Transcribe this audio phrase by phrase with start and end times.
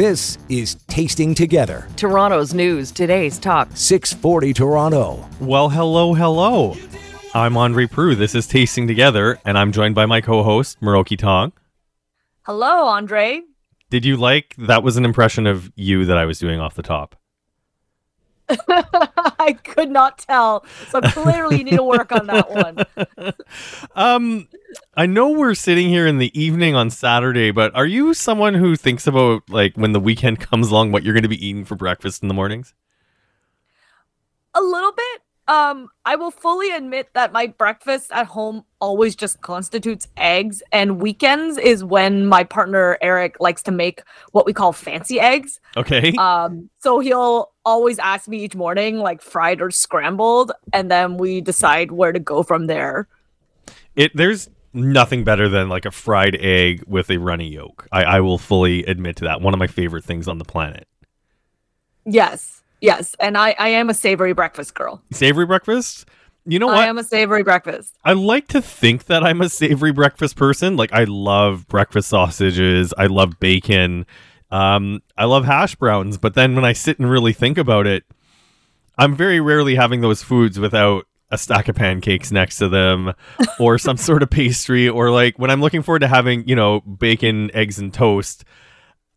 [0.00, 3.68] This is Tasting Together, Toronto's news, today's talk.
[3.74, 5.28] 640 Toronto.
[5.40, 6.74] Well, hello, hello.
[7.34, 8.16] I'm Andre Proulx.
[8.16, 11.52] This is Tasting Together, and I'm joined by my co-host Miroki Tong.
[12.46, 13.42] Hello, Andre.
[13.90, 14.82] Did you like that?
[14.82, 17.14] Was an impression of you that I was doing off the top.
[19.38, 23.32] I could not tell, so clearly you need to work on that one.
[23.96, 24.48] Um,
[24.96, 28.76] I know we're sitting here in the evening on Saturday, but are you someone who
[28.76, 31.74] thinks about like when the weekend comes along, what you're going to be eating for
[31.74, 32.74] breakfast in the mornings?
[34.54, 35.22] A little bit.
[35.50, 41.02] Um, I will fully admit that my breakfast at home always just constitutes eggs, and
[41.02, 45.58] weekends is when my partner Eric likes to make what we call fancy eggs.
[45.76, 46.12] Okay.
[46.12, 51.40] Um, so he'll always ask me each morning, like fried or scrambled, and then we
[51.40, 53.08] decide where to go from there.
[53.96, 57.88] it there's nothing better than like a fried egg with a runny yolk.
[57.90, 59.40] I, I will fully admit to that.
[59.40, 60.86] One of my favorite things on the planet.
[62.04, 65.02] Yes, yes, and I I am a savory breakfast girl.
[65.12, 66.06] Savory breakfast.
[66.46, 66.78] You know what?
[66.78, 67.96] I am a savory breakfast.
[68.04, 70.76] I like to think that I'm a savory breakfast person.
[70.76, 72.94] Like I love breakfast sausages.
[72.96, 74.06] I love bacon.
[74.50, 76.18] Um, I love hash browns.
[76.18, 78.04] But then when I sit and really think about it,
[78.98, 83.12] I'm very rarely having those foods without a stack of pancakes next to them
[83.58, 86.80] or some sort of pastry or like when I'm looking forward to having, you know,
[86.80, 88.44] bacon, eggs and toast,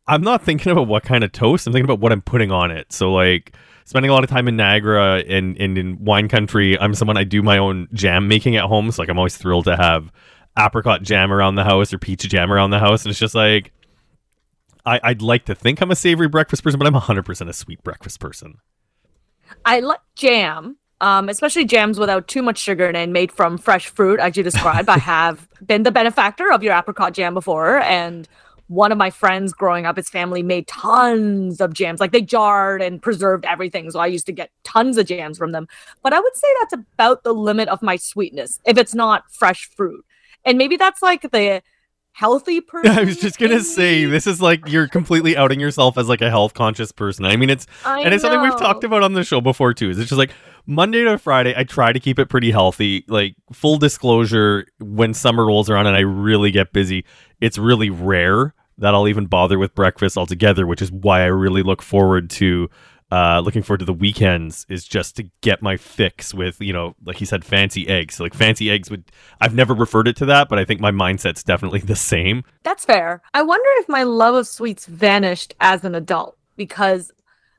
[0.08, 1.66] I'm not thinking about what kind of toast.
[1.66, 2.92] I'm thinking about what I'm putting on it.
[2.92, 6.94] So like spending a lot of time in Niagara and, and in wine country, I'm
[6.94, 8.92] someone I do my own jam making at home.
[8.92, 10.12] So like I'm always thrilled to have
[10.58, 13.04] apricot jam around the house or peach jam around the house.
[13.04, 13.72] And it's just like
[14.86, 17.82] I, I'd like to think I'm a savory breakfast person, but I'm 100% a sweet
[17.84, 18.56] breakfast person.
[19.66, 23.58] I like jam, um, especially jams without too much sugar in it and made from
[23.58, 24.90] fresh fruit, as you described.
[24.90, 28.28] I have been the benefactor of your apricot jam before, and
[28.67, 32.00] one of my friends growing up, his family made tons of jams.
[32.00, 33.92] Like they jarred and preserved everything.
[33.92, 35.67] So I used to get tons of jams from them.
[36.02, 39.70] But I would say that's about the limit of my sweetness if it's not fresh
[39.76, 40.05] fruit.
[40.45, 41.61] And maybe that's like the
[42.14, 42.92] healthy person.
[42.98, 46.30] I was just gonna say this is like you're completely outing yourself as like a
[46.30, 47.26] health conscious person.
[47.26, 49.89] I mean, it's I and it's something we've talked about on the show before too.
[49.89, 50.32] Is it's just like
[50.66, 53.04] Monday to Friday, I try to keep it pretty healthy.
[53.08, 57.06] Like full disclosure, when summer rolls around and I really get busy,
[57.42, 60.66] it's really rare that I'll even bother with breakfast altogether.
[60.66, 62.70] Which is why I really look forward to.
[63.12, 66.95] Uh, looking forward to the weekends is just to get my fix with you know
[67.06, 69.04] like he said fancy eggs like fancy eggs would
[69.40, 72.86] I've never referred it to that but I think my mindset's definitely the same That's
[72.86, 73.22] fair.
[73.36, 77.12] I wonder if my love of sweets vanished as an adult because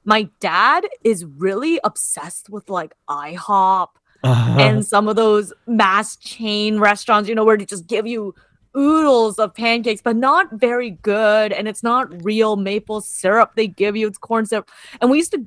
[0.05, 3.89] my dad is really obsessed with like IHOP
[4.23, 4.57] uh-huh.
[4.59, 8.35] and some of those mass chain restaurants, you know, where they just give you
[8.77, 11.53] oodles of pancakes, but not very good.
[11.53, 14.71] And it's not real maple syrup they give you, it's corn syrup.
[15.01, 15.47] And we used to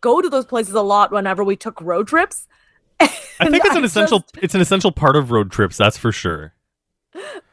[0.00, 2.46] go to those places a lot whenever we took road trips.
[3.00, 3.06] I
[3.48, 6.12] think it's an I essential just- it's an essential part of road trips, that's for
[6.12, 6.54] sure.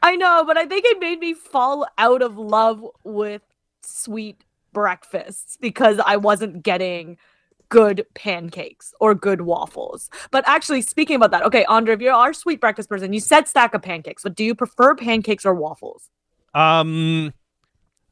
[0.02, 3.42] I know, but I think it made me fall out of love with
[3.82, 4.44] sweet
[4.78, 7.16] breakfasts because I wasn't getting
[7.68, 10.08] good pancakes or good waffles.
[10.30, 13.48] But actually, speaking about that, okay, Andre, if you're our sweet breakfast person, you said
[13.48, 16.10] stack of pancakes, but do you prefer pancakes or waffles?
[16.54, 17.32] Um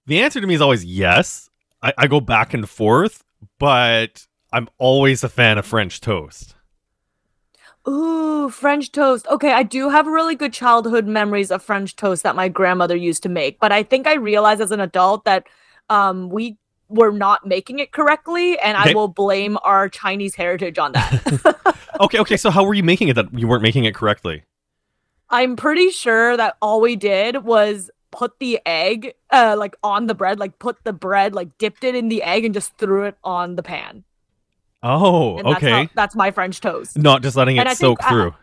[0.07, 1.49] the answer to me is always yes.
[1.83, 3.23] I, I go back and forth,
[3.59, 6.57] but I'm always a fan of French toast.
[7.89, 9.27] Ooh, French toast.
[9.29, 13.23] Okay, I do have really good childhood memories of French toast that my grandmother used
[13.23, 15.47] to make, but I think I realized as an adult that
[15.91, 16.57] um we
[16.89, 18.91] were not making it correctly and Okay.
[18.91, 21.77] I will blame our Chinese heritage on that.
[22.01, 24.43] Okay, okay, so how were you making it that you weren't making it correctly?
[25.31, 30.15] I'm pretty sure that all we did was put the egg uh like on the
[30.15, 33.17] bread, like put the bread, like dipped it in the egg and just threw it
[33.25, 34.05] on the pan.
[34.83, 35.71] Oh, And that's okay.
[35.71, 36.99] how- that's my French toast.
[36.99, 38.35] Not just letting it I soak through.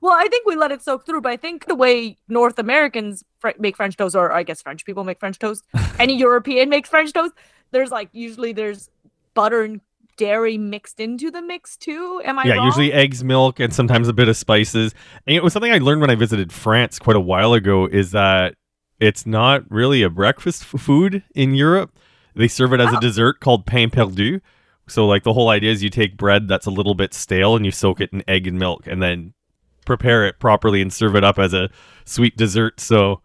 [0.00, 3.24] Well, I think we let it soak through, but I think the way North Americans
[3.38, 5.64] fr- make French toast, or I guess French people make French toast,
[5.98, 7.32] any European makes French toast.
[7.70, 8.90] There's like usually there's
[9.34, 9.80] butter and
[10.18, 12.20] dairy mixed into the mix too.
[12.24, 12.66] Am I yeah, wrong?
[12.66, 14.94] usually eggs, milk, and sometimes a bit of spices.
[15.26, 17.86] And it was something I learned when I visited France quite a while ago.
[17.86, 18.54] Is that
[19.00, 21.98] it's not really a breakfast f- food in Europe.
[22.34, 23.00] They serve it as a Oh.
[23.00, 24.40] dessert called pain perdu.
[24.88, 27.64] So like the whole idea is you take bread that's a little bit stale and
[27.64, 29.32] you soak it in egg and milk and then
[29.84, 31.70] prepare it properly and serve it up as a
[32.04, 32.80] sweet dessert.
[32.80, 33.20] So,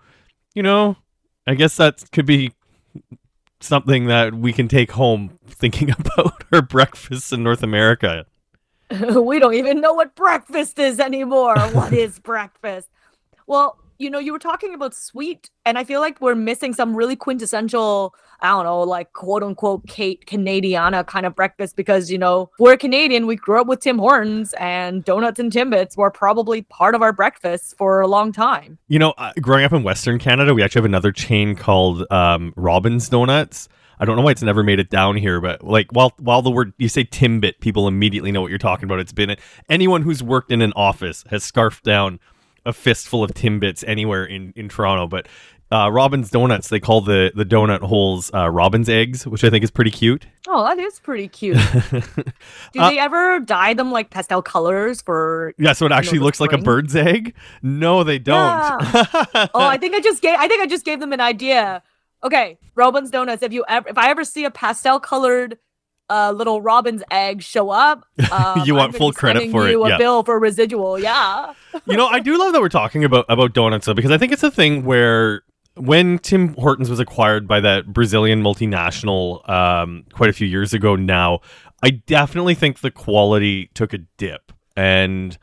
[0.53, 0.97] you know,
[1.45, 2.53] I guess that could be
[3.59, 8.25] something that we can take home thinking about our breakfasts in North America.
[9.15, 11.57] we don't even know what breakfast is anymore.
[11.57, 12.89] what is breakfast?
[13.45, 16.95] Well, you know, you were talking about sweet, and I feel like we're missing some
[16.95, 22.17] really quintessential, I don't know, like quote unquote Kate Canadiana kind of breakfast because, you
[22.17, 23.27] know, we're Canadian.
[23.27, 27.13] We grew up with Tim Hortons and donuts and Timbits were probably part of our
[27.13, 28.77] breakfast for a long time.
[28.87, 32.53] You know, uh, growing up in Western Canada, we actually have another chain called um,
[32.55, 33.67] Robin's Donuts.
[33.99, 36.51] I don't know why it's never made it down here, but like while while the
[36.51, 38.99] word you say Timbit, people immediately know what you're talking about.
[38.99, 39.35] It's been
[39.69, 42.19] anyone who's worked in an office has scarfed down
[42.67, 45.07] a fistful of Timbits anywhere in in Toronto.
[45.07, 45.27] But
[45.71, 49.63] uh, Robin's Donuts, they call the the donut holes uh, Robin's eggs, which I think
[49.63, 50.25] is pretty cute.
[50.47, 51.57] Oh, that is pretty cute.
[51.91, 55.53] Do Uh, they ever dye them like pastel colors for?
[55.57, 57.33] Yeah, so it actually looks like a bird's egg.
[57.61, 58.37] No, they don't.
[58.39, 60.37] Oh, I think I just gave.
[60.39, 61.83] I think I just gave them an idea.
[62.23, 63.43] Okay, Robin's Donuts.
[63.43, 65.57] If you ever, if I ever see a pastel colored
[66.09, 69.97] uh, little Robin's egg show up, um, You want full credit for it, A yeah.
[69.97, 70.99] bill for residual.
[70.99, 71.53] Yeah.
[71.85, 74.31] you know, I do love that we're talking about about donuts though, because I think
[74.31, 75.43] it's a thing where
[75.75, 80.95] when Tim Hortons was acquired by that Brazilian multinational um, quite a few years ago
[80.95, 81.41] now,
[81.83, 84.51] I definitely think the quality took a dip.
[84.75, 85.37] And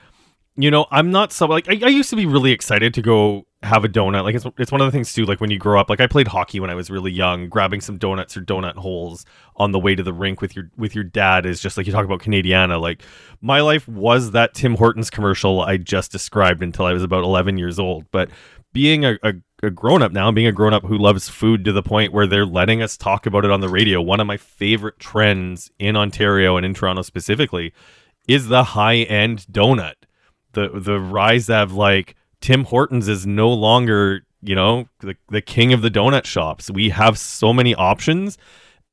[0.56, 3.46] you know, I'm not so like I, I used to be really excited to go
[3.64, 4.24] have a donut.
[4.24, 5.24] Like it's it's one of the things too.
[5.24, 7.48] Like when you grow up, like I played hockey when I was really young.
[7.48, 9.24] Grabbing some donuts or donut holes
[9.56, 11.92] on the way to the rink with your with your dad is just like you
[11.92, 12.80] talk about Canadiana.
[12.80, 13.02] Like
[13.40, 17.58] my life was that Tim Hortons commercial I just described until I was about 11
[17.58, 18.04] years old.
[18.10, 18.30] But
[18.72, 21.72] being a, a, a grown up now, being a grown up who loves food to
[21.72, 24.36] the point where they're letting us talk about it on the radio, one of my
[24.36, 27.72] favorite trends in Ontario and in Toronto specifically
[28.28, 29.94] is the high end donut.
[30.52, 35.72] The the rise of like Tim Hortons is no longer, you know, the, the king
[35.72, 36.70] of the donut shops.
[36.70, 38.36] We have so many options.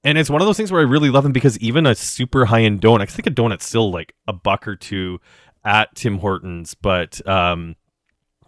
[0.05, 2.45] And it's one of those things where I really love them because even a super
[2.45, 5.19] high end donut, I think a donut's still like a buck or two
[5.65, 7.75] at Tim Hortons, but um,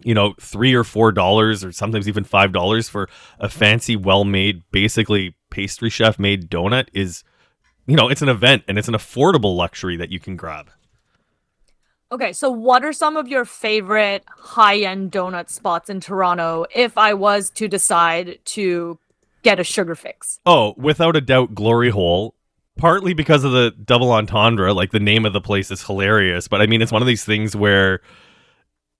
[0.02, 4.24] you know, three or four dollars or sometimes even five dollars for a fancy, well
[4.24, 7.24] made, basically pastry chef made donut is
[7.86, 10.70] you know, it's an event and it's an affordable luxury that you can grab.
[12.14, 17.12] Okay, so what are some of your favorite high-end donut spots in Toronto if I
[17.12, 19.00] was to decide to
[19.42, 20.38] get a sugar fix?
[20.46, 22.36] Oh, without a doubt, Glory Hole.
[22.78, 26.46] Partly because of the double entendre, like the name of the place is hilarious.
[26.46, 28.00] But I mean, it's one of these things where,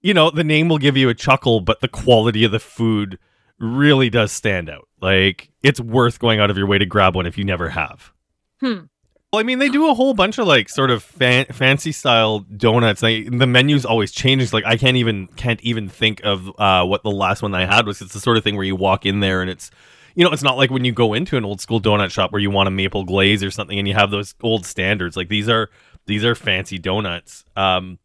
[0.03, 3.21] you know, the name will give you a chuckle, but the quality of the food
[3.61, 4.89] really does stand out.
[5.01, 8.13] Like, it's worth going out of your way to grab one if you never have.
[8.59, 8.87] Hmm.
[9.35, 12.39] Well, I mean, they do a whole bunch of like sort of fan- fancy style
[12.57, 13.03] donuts.
[13.03, 14.53] Like the menu's always changes.
[14.53, 17.85] Like I can't even can't even think of uh, what the last one I had
[17.85, 18.01] was.
[18.01, 19.73] It's the sort of thing where you walk in there and it's,
[20.15, 22.41] you know, it's not like when you go into an old school donut shop where
[22.41, 25.17] you want a maple glaze or something and you have those old standards.
[25.17, 25.69] Like these are
[26.07, 27.45] these are fancy donuts.
[27.57, 27.99] Um,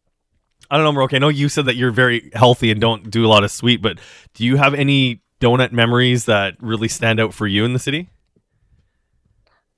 [0.68, 1.14] I don't know, Miroki.
[1.14, 3.80] I know you said that you're very healthy and don't do a lot of sweet,
[3.80, 4.00] but
[4.34, 8.10] do you have any donut memories that really stand out for you in the city?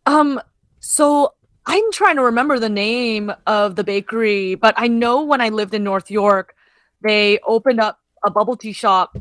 [0.07, 0.41] Um,
[0.81, 1.35] so
[1.67, 5.75] I'm trying to remember the name of the bakery, but I know when I lived
[5.75, 6.55] in North York,
[7.03, 9.17] they opened up a bubble tea shop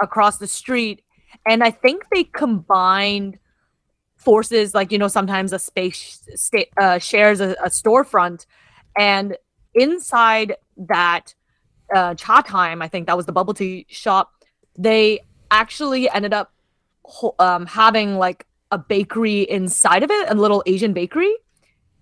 [0.00, 1.02] across the street,
[1.46, 3.38] and I think they combined
[4.16, 4.74] forces.
[4.74, 8.44] Like you know, sometimes a space sta- uh, shares a, a storefront,
[8.98, 9.36] and
[9.74, 11.34] inside that
[11.94, 14.32] uh, Chatime, I think that was the bubble tea shop.
[14.78, 15.20] They
[15.50, 16.52] actually ended up
[17.04, 21.34] ho- um, having like a bakery inside of it, a little Asian bakery.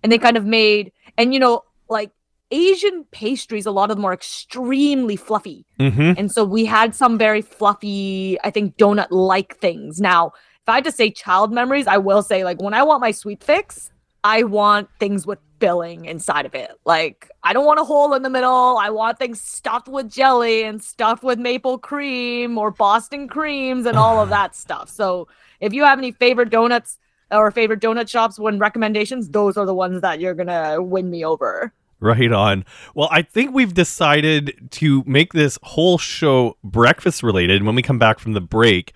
[0.05, 2.11] And they kind of made, and you know, like
[2.51, 5.65] Asian pastries, a lot of them are extremely fluffy.
[5.79, 6.13] Mm-hmm.
[6.15, 9.99] And so we had some very fluffy, I think, donut like things.
[9.99, 13.01] Now, if I had to say child memories, I will say, like, when I want
[13.01, 13.89] my sweet fix,
[14.23, 16.69] I want things with filling inside of it.
[16.85, 18.77] Like, I don't want a hole in the middle.
[18.77, 23.97] I want things stuffed with jelly and stuffed with maple cream or Boston creams and
[23.97, 24.87] all of that stuff.
[24.87, 25.27] So,
[25.59, 26.99] if you have any favorite donuts
[27.31, 31.09] or favorite donut shops when recommendations, those are the ones that you're going to win
[31.09, 31.73] me over.
[31.99, 32.65] Right on.
[32.93, 37.63] Well, I think we've decided to make this whole show breakfast related.
[37.63, 38.93] When we come back from the break,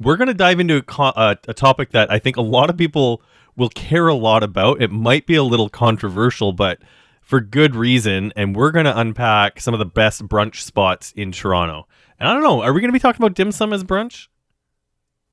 [0.00, 2.70] we're going to dive into a, co- uh, a topic that I think a lot
[2.70, 3.22] of people
[3.56, 4.80] will care a lot about.
[4.80, 6.78] It might be a little controversial, but
[7.20, 8.32] for good reason.
[8.34, 11.86] And we're going to unpack some of the best brunch spots in Toronto.
[12.18, 14.28] And I don't know, are we going to be talking about dim sum as brunch?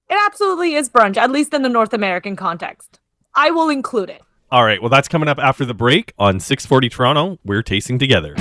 [0.08, 3.00] It absolutely is brunch, at least in the North American context.
[3.34, 4.22] I will include it.
[4.52, 7.40] All right, well, that's coming up after the break on 640 Toronto.
[7.44, 8.36] We're tasting together.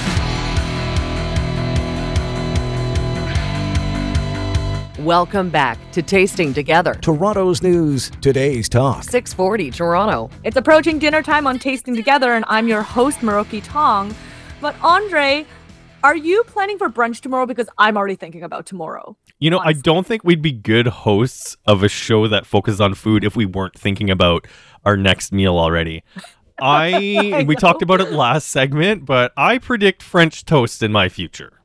[4.99, 6.95] Welcome back to Tasting Together.
[6.95, 9.03] Toronto's news, today's talk.
[9.05, 10.29] 640 Toronto.
[10.45, 14.15] It's approaching dinner time on Tasting Together, and I'm your host, Miroki Tong.
[14.61, 15.47] But Andre,
[16.05, 17.47] Are you planning for brunch tomorrow?
[17.47, 19.17] Because I'm already thinking about tomorrow.
[19.39, 22.93] You know, I don't think we'd be good hosts of a show that focuses on
[22.93, 24.47] food if we weren't thinking about
[24.85, 26.05] our next meal already.
[26.61, 31.09] I, I we talked about it last segment, but I predict French toast in my
[31.09, 31.63] future.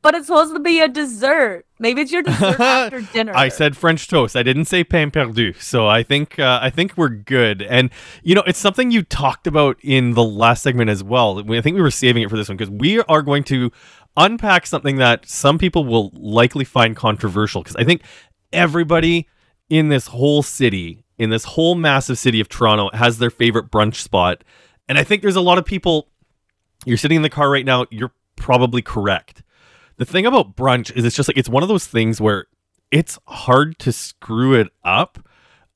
[0.00, 1.66] But it's supposed to be a dessert.
[1.78, 3.32] Maybe it's your dessert after dinner.
[3.34, 4.36] I said French toast.
[4.36, 5.60] I didn't say pain perdu.
[5.60, 7.62] So I think uh, I think we're good.
[7.62, 7.90] And
[8.22, 11.38] you know, it's something you talked about in the last segment as well.
[11.52, 13.72] I think we were saving it for this one because we are going to
[14.16, 17.62] unpack something that some people will likely find controversial.
[17.62, 18.02] Because I think
[18.52, 19.28] everybody
[19.68, 23.96] in this whole city, in this whole massive city of Toronto, has their favorite brunch
[23.96, 24.44] spot.
[24.88, 26.08] And I think there's a lot of people.
[26.84, 27.86] You're sitting in the car right now.
[27.90, 29.42] You're probably correct
[30.02, 32.46] the thing about brunch is it's just like it's one of those things where
[32.90, 35.28] it's hard to screw it up.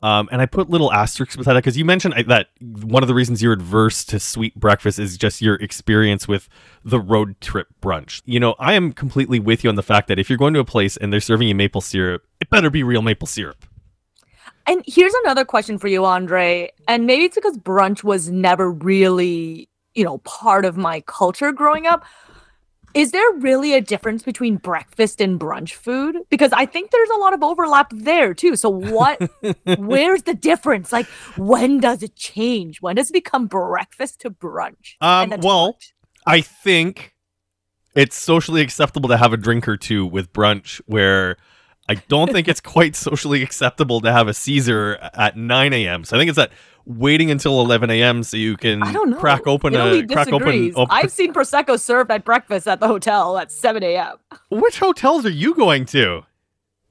[0.03, 3.15] Um, and I put little asterisks beside that because you mentioned that one of the
[3.15, 6.49] reasons you're adverse to sweet breakfast is just your experience with
[6.85, 8.21] the road trip brunch.
[8.25, 10.61] You know, I am completely with you on the fact that if you're going to
[10.61, 13.65] a place and they're serving you maple syrup, it better be real maple syrup.
[14.67, 16.73] And here's another question for you, Andre.
[16.89, 21.87] And maybe it's because brunch was never really, you know, part of my culture growing
[21.87, 22.05] up.
[22.97, 26.17] Is there really a difference between breakfast and brunch food?
[26.31, 28.57] Because I think there's a lot of overlap there too.
[28.57, 29.21] So what
[29.79, 30.93] where's the difference?
[30.93, 32.81] Like when does it change?
[32.81, 34.95] When does it become breakfast to brunch?
[35.03, 35.79] Um, And then to well?
[36.27, 37.15] I think
[37.95, 41.37] it's socially acceptable to have a drink or two with brunch, where
[41.89, 46.05] I don't think it's quite socially acceptable to have a Caesar at 9 a.m.
[46.05, 46.51] So I think it's that
[46.85, 48.23] waiting until 11 a.m.
[48.23, 49.19] so you can I don't know.
[49.19, 50.73] crack open Italy a crack open.
[50.75, 54.17] op- I've seen prosecco served at breakfast at the hotel at 7 a.m.
[54.51, 56.23] Which hotels are you going to?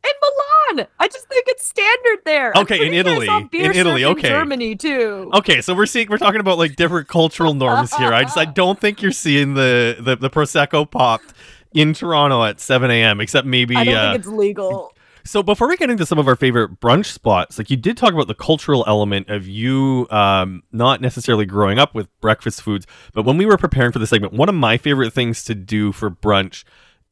[0.06, 0.88] in Milan.
[1.00, 2.54] I just think it's standard there.
[2.56, 3.26] Okay, in sure Italy.
[3.26, 4.28] saw In Italy, okay.
[4.28, 5.32] In Germany too.
[5.34, 8.14] Okay, so we're seeing we're talking about like different cultural norms here.
[8.14, 11.34] I just I don't think you're seeing the the, the prosecco popped
[11.76, 13.22] in Toronto at 7 a.m.
[13.22, 14.94] Except maybe I don't uh, think it's legal.
[15.28, 18.14] So before we get into some of our favorite brunch spots, like you did talk
[18.14, 23.26] about the cultural element of you um, not necessarily growing up with breakfast foods, but
[23.26, 26.12] when we were preparing for the segment, one of my favorite things to do for
[26.12, 26.64] brunch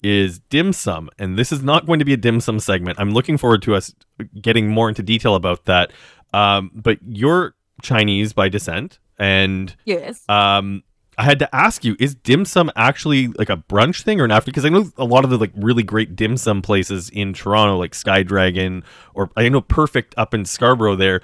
[0.04, 3.00] is dim sum, and this is not going to be a dim sum segment.
[3.00, 3.96] I'm looking forward to us
[4.40, 5.92] getting more into detail about that.
[6.34, 10.24] Um, but you're Chinese by descent, and Yes.
[10.30, 10.84] um,
[11.18, 14.32] I had to ask you: Is dim sum actually like a brunch thing or an
[14.32, 14.52] after?
[14.52, 17.78] Because I know a lot of the like really great dim sum places in Toronto,
[17.78, 21.22] like Sky Dragon, or I know Perfect up in Scarborough, there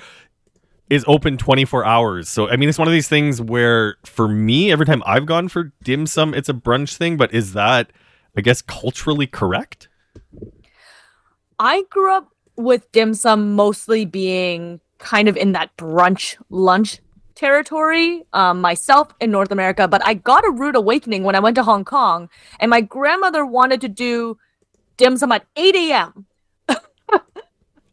[0.89, 2.29] is open 24 hours.
[2.29, 5.47] So I mean, it's one of these things where for me, every time I've gone
[5.47, 7.17] for dim sum, it's a brunch thing.
[7.17, 7.91] But is that,
[8.37, 9.87] I guess, culturally correct?
[11.57, 16.99] I grew up with dim sum mostly being kind of in that brunch lunch
[17.39, 21.55] territory um, myself in North America, but I got a rude awakening when I went
[21.55, 22.29] to Hong Kong
[22.59, 24.37] and my grandmother wanted to do
[24.97, 26.25] dim sum at 8 a.m.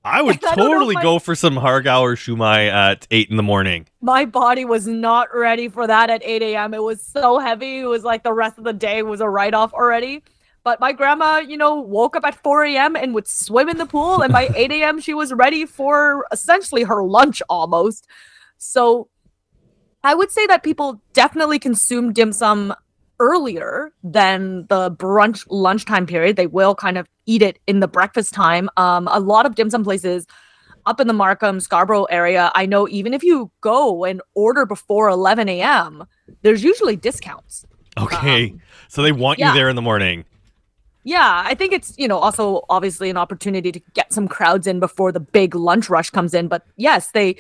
[0.05, 3.07] I would I don't know if totally my- go for some Hargau or Shumai at
[3.13, 3.87] eight in the morning.
[4.01, 6.75] My body was not ready for that at 8 a.m.
[6.75, 7.79] It was so heavy.
[7.79, 10.25] It was like the rest of the day was a write off already.
[10.65, 12.97] But my grandma, you know, woke up at 4 a.m.
[12.97, 14.23] and would swim in the pool.
[14.23, 18.09] And by 8 a.m., she was ready for essentially her lunch almost.
[18.59, 19.09] So
[20.07, 22.73] I would say that people definitely consume dim sum
[23.19, 26.37] earlier than the brunch lunchtime period.
[26.37, 28.71] They will kind of eat it in the breakfast time.
[28.77, 30.27] Um, a lot of dim sum places
[30.87, 35.09] up in the Markham, Scarborough area, I know even if you go and order before
[35.09, 36.05] 11 a.m.,
[36.43, 37.67] there's usually discounts.
[37.99, 39.49] Okay, Um, so they want yeah.
[39.49, 40.25] you there in the morning.
[41.03, 44.79] Yeah, I think it's, you know, also obviously an opportunity to get some crowds in
[44.79, 46.47] before the big lunch rush comes in.
[46.47, 47.37] But yes, they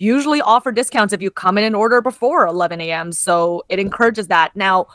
[0.00, 3.12] usually offer discounts if you come in and order before 11 a.m.
[3.12, 4.56] So it encourages that.
[4.56, 4.86] Now,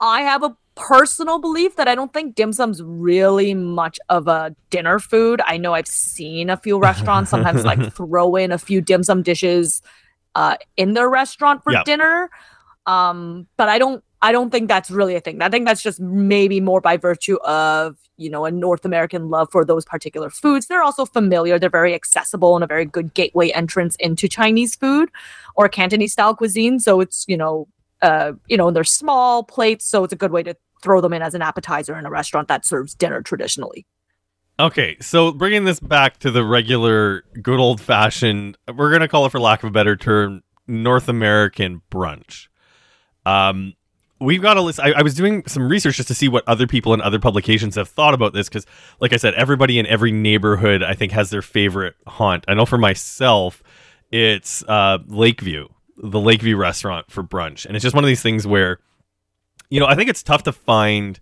[0.00, 4.54] I have a personal belief that I don't think dim sum's really much of a
[4.70, 5.40] dinner food.
[5.46, 9.22] I know I've seen a few restaurants sometimes like throw in a few dim sum
[9.22, 9.82] dishes
[10.34, 11.84] uh, in their restaurant for Yep.
[11.84, 12.30] dinner.
[12.86, 15.42] Um, but I don't I don't think that's really a thing.
[15.42, 19.48] I think that's just maybe more by virtue of, you know, a North American love
[19.50, 20.66] for those particular foods.
[20.66, 25.10] They're also familiar, they're very accessible and a very good gateway entrance into Chinese food
[25.56, 26.78] or Cantonese style cuisine.
[26.78, 27.66] So it's, you know,
[28.00, 31.22] uh, you know, they're small plates, so it's a good way to throw them in
[31.22, 33.86] as an appetizer in a restaurant that serves dinner traditionally.
[34.60, 39.30] Okay, so bringing this back to the regular, good old fashioned, we're gonna call it
[39.30, 42.48] for lack of a better term, North American brunch.
[43.24, 43.74] Um,
[44.22, 44.80] we've got a list.
[44.80, 47.74] I, I was doing some research just to see what other people and other publications
[47.76, 48.66] have thought about this because,
[49.00, 52.44] like I said, everybody in every neighborhood I think has their favorite haunt.
[52.48, 53.62] I know for myself,
[54.10, 58.46] it's uh, Lakeview, the Lakeview restaurant for brunch, and it's just one of these things
[58.46, 58.78] where
[59.72, 61.18] you know, I think it's tough to find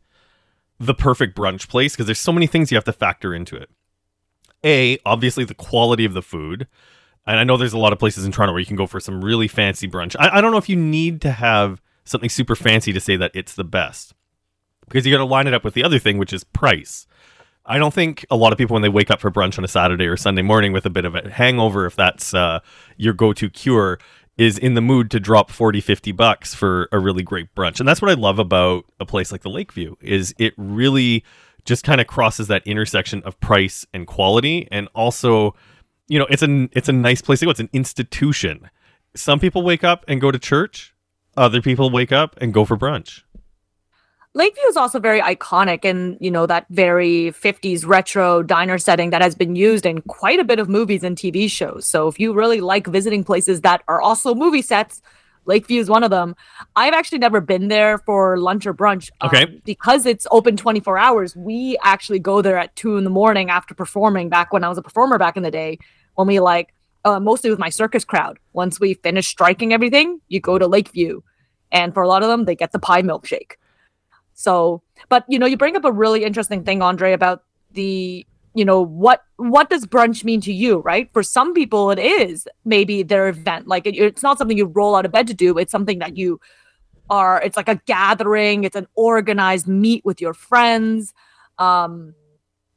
[0.80, 3.70] the perfect brunch place because there's so many things you have to factor into it.
[4.64, 6.66] A, obviously the quality of the food.
[7.26, 8.98] And I know there's a lot of places in Toronto where you can go for
[8.98, 10.16] some really fancy brunch.
[10.18, 11.80] I, I don't know if you need to have
[12.10, 14.14] something super fancy to say that it's the best.
[14.86, 17.06] Because you got to line it up with the other thing, which is price.
[17.64, 19.68] I don't think a lot of people, when they wake up for brunch on a
[19.68, 22.60] Saturday or Sunday morning with a bit of a hangover, if that's uh,
[22.96, 23.98] your go to cure,
[24.36, 27.78] is in the mood to drop 40 50 bucks for a really great brunch.
[27.78, 31.22] And that's what i love about a place like the lakeview is it really
[31.66, 34.66] just kind of crosses that intersection of price and quality.
[34.70, 35.54] And also
[36.08, 37.50] you know it's a it's a nice place to go.
[37.50, 38.68] It's an institution.
[39.14, 40.94] Some people wake up and go to church
[41.40, 43.22] other people wake up and go for brunch
[44.32, 49.22] Lakeview is also very iconic and you know that very 50s retro diner setting that
[49.22, 51.84] has been used in quite a bit of movies and TV shows.
[51.84, 55.02] So if you really like visiting places that are also movie sets,
[55.46, 56.36] Lakeview is one of them.
[56.76, 59.10] I've actually never been there for lunch or brunch.
[59.20, 59.42] Okay.
[59.42, 63.50] Um, because it's open 24 hours, we actually go there at two in the morning
[63.50, 65.78] after performing back when I was a performer back in the day.
[66.14, 66.72] When we like,
[67.04, 68.38] uh, mostly with my circus crowd.
[68.52, 71.20] Once we finish striking everything, you go to Lakeview.
[71.72, 73.52] And for a lot of them, they get the pie milkshake.
[74.34, 78.64] So, but you know, you bring up a really interesting thing, Andre, about the you
[78.64, 81.08] know what what does brunch mean to you right?
[81.12, 83.68] For some people it is maybe their event.
[83.68, 85.56] Like it, it's not something you roll out of bed to do.
[85.58, 86.40] It's something that you
[87.08, 88.64] are it's like a gathering.
[88.64, 91.14] It's an organized meet with your friends.
[91.58, 92.14] Um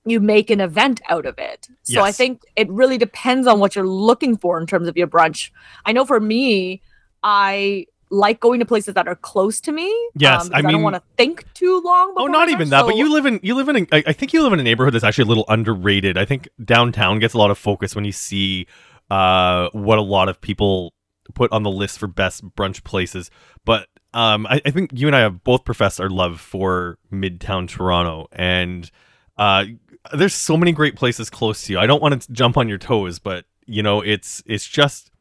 [0.05, 1.67] you make an event out of it.
[1.83, 5.07] So i think it really depends on what you're looking for in terms of your
[5.07, 5.49] brunch.
[5.85, 6.81] I know for me
[7.23, 10.71] i like going to places that are close to me Yes, um, I because I,
[10.71, 12.85] don't want to think too long Oh, not even that.
[12.85, 14.63] But you live in you live in a, I I think you live in a
[14.63, 16.17] neighborhood that's actually a little underrated.
[16.17, 18.67] I think downtown gets a lot of focus when you see
[19.09, 20.93] uh, what a lot of people
[21.33, 23.31] put on the list for best brunch places.
[23.65, 27.67] But um, I, I think you and I have both professed our love for Midtown
[27.67, 28.89] Toronto, and
[29.37, 29.65] uh,
[30.13, 31.79] there's so many great places close to you.
[31.79, 35.11] I don't want to jump on your toes, but you know, it's it's just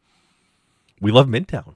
[1.01, 1.75] we love Midtown.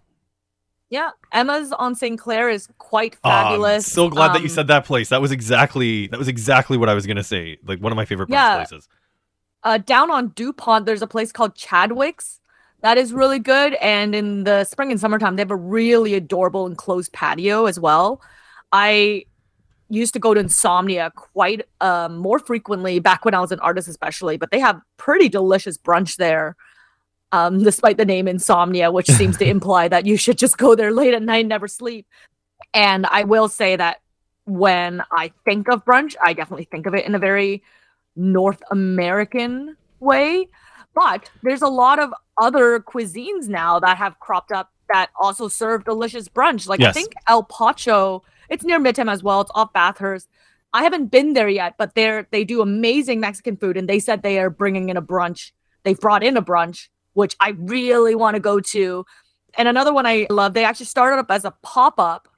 [0.89, 2.19] Yeah, Emma's on St.
[2.19, 3.91] Clair is quite Oh, fabulous.
[3.91, 5.09] so glad that you Um, said that place.
[5.09, 7.59] That was exactly that was exactly what I was gonna say.
[7.67, 8.57] Like one of my favorite Yeah.
[8.57, 8.89] places.
[9.65, 12.41] Uh, down on Dupont, there's a place called Chadwick's
[12.83, 13.75] that is really good.
[13.75, 18.21] And in the spring and summertime, they have a really adorable enclosed patio as well.
[18.71, 19.25] I
[19.89, 23.89] used to go to Insomnia quite um, more frequently back when I was an artist,
[23.89, 26.55] especially, but they have pretty delicious brunch there.
[27.33, 30.93] Um, despite the name Insomnia, which seems to imply that you should just go there
[30.93, 32.07] late at night and never sleep.
[32.73, 34.01] And I will say that
[34.45, 37.63] when I think of brunch, I definitely think of it in a very
[38.15, 40.49] North American way.
[40.95, 45.85] But there's a lot of other cuisines now that have cropped up that also serve
[45.85, 46.69] delicious brunch.
[46.69, 49.41] Like I think El Pacho, it's near Midtown as well.
[49.43, 50.29] It's off Bathurst.
[50.73, 54.23] I haven't been there yet, but they're they do amazing Mexican food, and they said
[54.23, 55.53] they are bringing in a brunch.
[55.85, 59.05] They've brought in a brunch, which I really want to go to.
[59.59, 62.29] And another one I love, they actually started up as a pop up,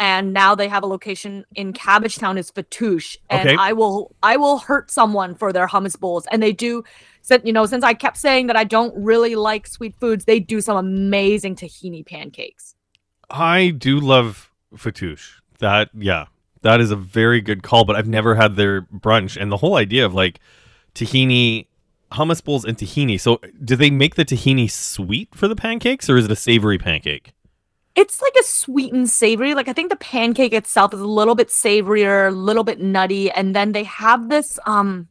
[0.00, 3.16] and now they have a location in Cabbagetown is Fatouche.
[3.30, 3.56] And Okay.
[3.58, 6.26] I will I will hurt someone for their hummus bowls.
[6.30, 6.82] And they do
[7.22, 10.40] since you know, since I kept saying that I don't really like sweet foods, they
[10.40, 12.74] do some amazing tahini pancakes.
[13.30, 15.40] I do love Fatouche.
[15.60, 16.26] That yeah,
[16.62, 17.84] that is a very good call.
[17.84, 20.40] But I've never had their brunch, and the whole idea of like
[20.96, 21.68] tahini
[22.12, 23.20] hummus bowls and tahini.
[23.20, 26.78] So do they make the tahini sweet for the pancakes, or is it a savory
[26.78, 27.32] pancake?
[27.94, 29.54] It's like a sweet and savory.
[29.54, 33.30] Like I think the pancake itself is a little bit savorier, a little bit nutty,
[33.30, 35.08] and then they have this um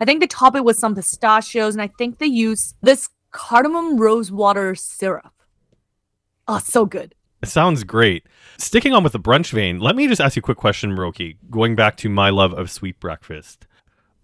[0.00, 3.98] I think they top it with some pistachios, and I think they use this cardamom
[3.98, 5.32] rose water syrup.
[6.48, 7.14] Oh, so good.
[7.42, 8.26] It sounds great.
[8.58, 11.36] Sticking on with the brunch vein, let me just ask you a quick question, Roki.
[11.50, 13.66] Going back to my love of sweet breakfast,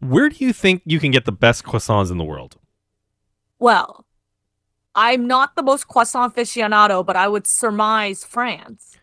[0.00, 2.56] where do you think you can get the best croissants in the world?
[3.58, 4.04] Well,
[4.94, 8.96] I'm not the most croissant aficionado, but I would surmise France.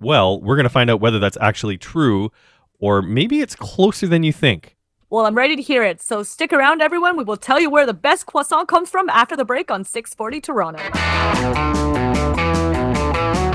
[0.00, 2.30] Well, we're going to find out whether that's actually true,
[2.78, 4.76] or maybe it's closer than you think.
[5.08, 6.02] Well, I'm ready to hear it.
[6.02, 7.16] So stick around, everyone.
[7.16, 10.40] We will tell you where the best croissant comes from after the break on 640
[10.40, 10.82] Toronto.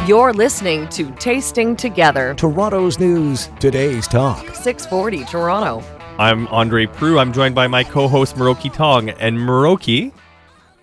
[0.07, 4.43] You're listening to Tasting Together, Toronto's news, today's talk.
[4.55, 6.00] 640 Toronto.
[6.21, 7.19] I'm Andre Proulx.
[7.19, 9.09] I'm joined by my co-host Miroki Tong.
[9.09, 10.13] And Miroki,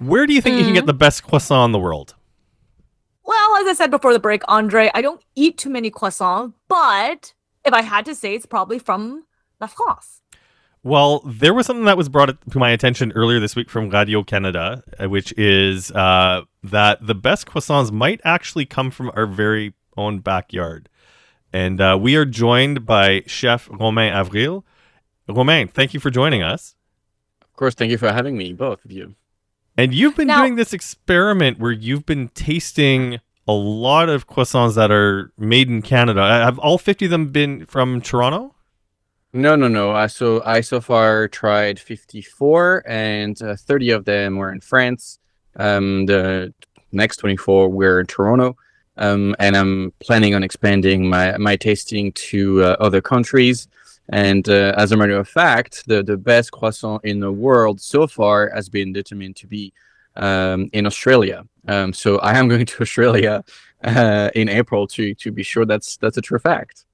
[0.01, 2.17] where do you think you can get the best croissant in the world?
[3.23, 7.35] Well, as I said before the break, Andre, I don't eat too many croissants, but
[7.65, 9.27] if I had to say, it's probably from
[9.61, 10.23] La France.
[10.83, 14.25] Well, there was something that was brought to my attention earlier this week from Radio
[14.25, 19.75] Canada, uh, which is uh, that the best croissants might actually come from our very
[19.97, 20.89] own backyard.
[21.53, 24.65] And uh, we are joined by Chef Romain Avril.
[25.29, 26.75] Romain, thank you for joining us.
[27.43, 29.15] Of course, thank you for having me, both of you.
[29.77, 34.75] And you've been Now- doing this experiment where you've been tasting a lot of croissants
[34.75, 36.21] that are made in Canada.
[36.23, 38.55] Uh, Have all 50 of them been from Toronto?
[39.33, 39.91] No, no, no.
[39.93, 45.19] I so I so far tried 54, and uh, 30 of them were in France.
[45.57, 46.53] Um, the
[46.93, 48.57] next 24 were in Toronto.
[48.97, 53.69] Um, and I'm planning on expanding my my tasting to uh, other countries.
[54.11, 58.07] And uh, as a matter of fact, the the best croissant in the world so
[58.07, 59.73] far has been determined to be
[60.17, 61.45] um, in Australia.
[61.67, 63.45] Um, so I am going to Australia
[63.85, 66.85] uh, in April to to be sure that's that's a true fact.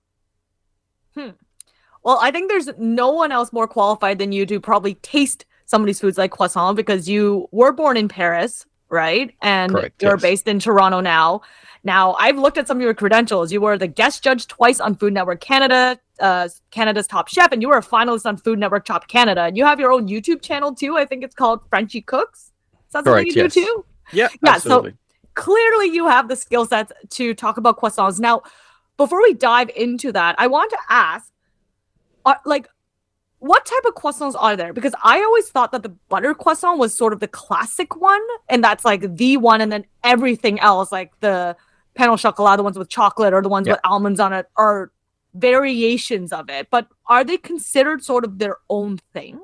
[2.05, 5.81] Well, I think there's no one else more qualified than you to probably taste some
[5.81, 9.35] of these foods like croissant because you were born in Paris, right?
[9.41, 10.23] And Correct, you're yes.
[10.23, 11.41] based in Toronto now.
[11.83, 13.53] Now, I've looked at some of your credentials.
[13.53, 17.61] You were the guest judge twice on Food Network Canada, uh, Canada's top chef, and
[17.63, 19.43] you were a finalist on Food Network Top Canada.
[19.43, 20.97] And you have your own YouTube channel too.
[20.97, 22.53] I think it's called Frenchy Cooks.
[22.89, 23.55] Is that something Correct, you yes.
[23.55, 23.85] do too?
[24.13, 24.91] Yeah, Yeah, so-
[25.35, 28.21] clearly you have the skill sets to talk about croissants.
[28.21, 28.43] Now,
[28.97, 31.33] before we dive into that, I want to ask,
[32.25, 32.69] are, like,
[33.41, 34.73] what type of croissants are there?
[34.73, 38.63] Because I always thought that the butter croissant was sort of the classic one, and
[38.63, 41.57] that's like the one, and then everything else, like the
[41.95, 43.75] pain au chocolat, the ones with chocolate or the ones Yeah.
[43.75, 44.93] with almonds on it, are
[45.35, 46.69] variations of it.
[46.71, 49.41] But are they considered sort of their own thing?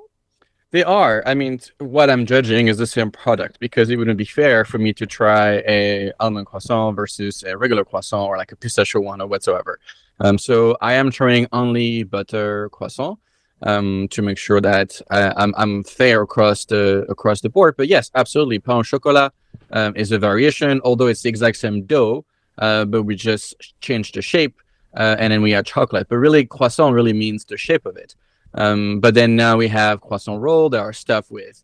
[0.73, 1.23] They are.
[1.27, 4.79] I mean, what I'm judging is the same product because it wouldn't be fair for
[4.79, 9.21] me to try a almond croissant versus a regular croissant or like a pistachio one
[9.21, 9.81] or whatsoever.
[10.21, 13.19] Um, so I am trying only butter croissant
[13.63, 17.75] um, to make sure that I, I'm I'm fair across the across the board.
[17.77, 19.33] But yes, absolutely, pain au chocolat
[19.73, 22.25] um, is a variation, although it's the exact same dough,
[22.59, 24.61] uh, but we just changed the shape
[24.95, 26.09] uh, and then we add chocolate.
[26.09, 28.15] But really, croissant really means the shape of it.
[28.55, 30.69] Um, but then now we have croissant roll.
[30.69, 31.63] There are stuff with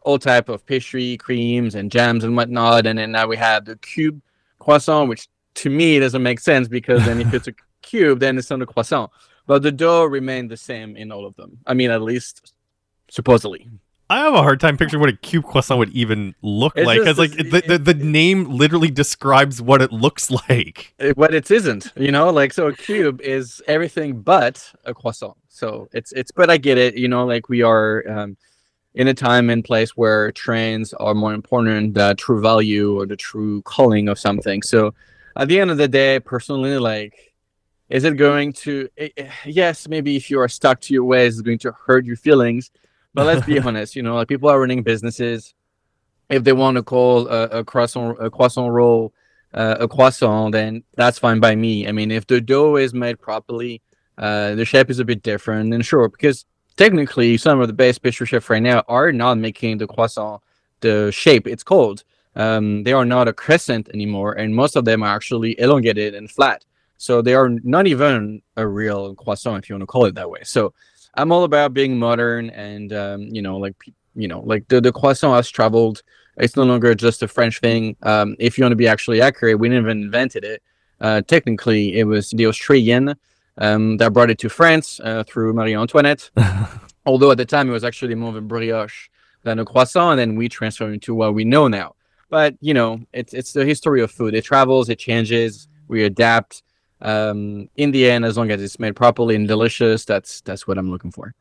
[0.00, 2.86] all type of pastry, creams, and jams and whatnot.
[2.86, 4.20] And then now we have the cube
[4.58, 8.50] croissant, which to me doesn't make sense because then if it's a cube, then it's
[8.50, 9.10] not a croissant.
[9.46, 11.58] But the dough remained the same in all of them.
[11.66, 12.54] I mean, at least
[13.10, 13.68] supposedly.
[14.14, 17.00] I have a hard time picturing what a cube croissant would even look It's like.
[17.00, 20.94] Because like this- the, the, the name literally describes what it looks like.
[21.00, 25.36] Uh, But it isn't, you know, like so a cube is everything but a croissant.
[25.48, 28.36] So it's it's but I get it, you know, like we are um
[28.94, 33.06] in a time and place where trends are more important than the true value or
[33.06, 34.62] the true calling of something.
[34.62, 34.94] So
[35.34, 37.34] at the end of the day, personally, like
[37.88, 41.32] is it going to eh, eh, yes, maybe if you are stuck to your ways,
[41.34, 42.70] it's going to hurt your feelings.
[43.14, 45.54] But let's be honest, you know, like people are running businesses.
[46.28, 49.12] If they want to call a, a croissant a croissant roll
[49.54, 51.86] uh, a croissant, then that's fine by me.
[51.88, 53.80] I mean, if the dough is made properly,
[54.18, 56.08] uh, the shape is a bit different, then sure.
[56.08, 56.44] Because
[56.76, 60.42] technically, some of the best pastry chefs right now are not making the croissant
[60.80, 62.04] the shape it's called.
[62.36, 66.30] Um, they are not a crescent anymore, and most of them are actually elongated and
[66.30, 66.64] flat.
[66.98, 70.30] So they are not even a real croissant, if you want to call it that
[70.30, 70.40] way.
[70.42, 70.74] So
[71.16, 73.76] I'm all about being modern and um, you know, like
[74.14, 76.02] you know, like the, the croissant has traveled
[76.36, 77.96] it's no longer just a French thing.
[78.02, 80.62] Um, if you want to be actually accurate, we didn't even invented it.
[81.00, 83.14] Uh, technically, it was the Australian
[83.58, 86.30] um, that brought it to France uh, through Marie Antoinette.
[87.06, 89.08] Although at the time it was actually more of a brioche
[89.42, 91.94] than a croissant, and then we transformed into what we know now.
[92.30, 94.34] But you know, it's it's the history of food.
[94.34, 96.62] It travels, it changes, we adapt.
[97.04, 100.78] Um, in the end, as long as it's made properly and delicious, that's that's what
[100.78, 101.34] I'm looking for.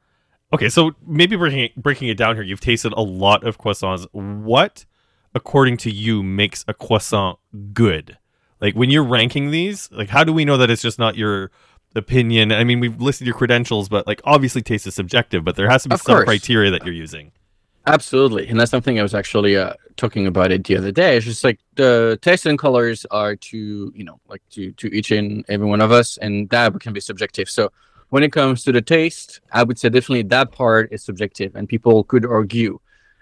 [0.53, 4.05] Okay, so maybe breaking it, breaking it down here, you've tasted a lot of croissants.
[4.11, 4.85] What,
[5.33, 7.39] according to you, makes a croissant
[7.73, 8.17] good?
[8.61, 11.49] Like when you're ranking these, like how do we know that it's just not your
[11.95, 12.51] opinion?
[12.51, 15.83] I mean, we've listed your credentials, but like obviously taste is subjective, but there has
[15.83, 16.25] to be Of some course.
[16.25, 17.31] criteria that you're using.
[17.85, 21.17] Absolutely, and that's something I was actually uh, talking about it the other day.
[21.17, 25.11] It's just like the taste and colors are to you know like to to each
[25.11, 27.49] and every one of us, and that can be subjective.
[27.49, 27.71] So
[28.09, 31.67] when it comes to the taste, I would say definitely that part is subjective, and
[31.67, 32.79] people could argue.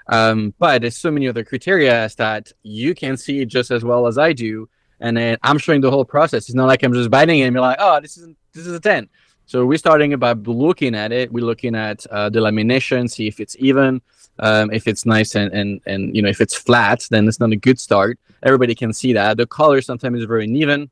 [0.08, 4.18] Um, but there's so many other criteria that you can see just as well as
[4.18, 4.68] I do,
[5.00, 6.50] and then I'm showing the whole process.
[6.50, 8.74] It's not like I'm just biting it and be like, oh, this is this is
[8.74, 9.10] a ten.
[9.46, 11.32] So we're starting by looking at it.
[11.32, 14.02] We're looking at uh, the lamination, see if it's even.
[14.42, 17.52] Um, if it's nice and, and and you know if it's flat, then it's not
[17.52, 18.20] a good start.
[18.44, 19.38] Everybody can see that.
[19.38, 20.90] The color sometimes is very uneven.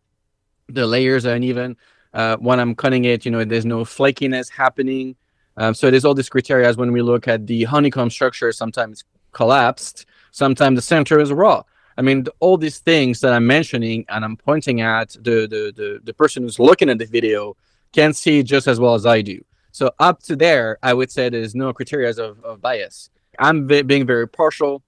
[0.68, 1.76] The layers are uneven.
[2.14, 5.16] Uh, when I'm cutting it, you know, there's no flakiness happening.
[5.58, 8.52] Um, so there's all these criteria when we look at the honeycomb structure.
[8.52, 10.06] Sometimes collapsed.
[10.32, 11.64] Sometimes the center is raw.
[11.98, 16.00] I mean, all these things that I'm mentioning and I'm pointing at, the the the,
[16.04, 17.58] the person who's looking at the video
[17.94, 19.44] can see just as well as I do.
[19.72, 23.10] So up to there, I would say there's no criteria of, of bias.
[23.40, 24.84] I'm be- being very partial.